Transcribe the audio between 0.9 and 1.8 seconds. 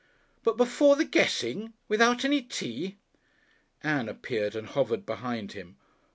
the guessing!